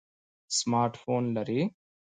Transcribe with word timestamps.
سمارټ 0.57 0.93
فون 1.01 1.23
لرئ؟ 1.35 1.59